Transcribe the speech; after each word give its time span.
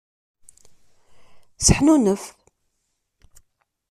Seḥnunef. 1.67 2.23